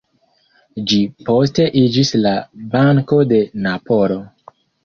[0.91, 0.97] Ĝi
[1.27, 2.33] poste iĝis la
[2.75, 4.19] "Banko de Napolo".